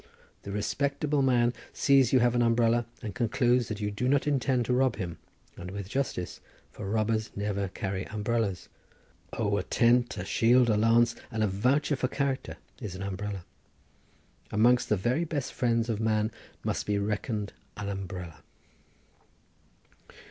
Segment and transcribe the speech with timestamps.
[0.41, 4.65] The respectable man sees you have an umbrella and concludes that you do not intend
[4.65, 5.19] to rob him,
[5.55, 6.39] and with justice,
[6.71, 8.67] for robbers never carry umbrellas.
[9.33, 13.45] O, a tent, a shield, a lance and a voucher for character is an umbrella.
[14.49, 16.31] Amongst the very best friends of man
[16.63, 18.41] must be reckoned an umbrella.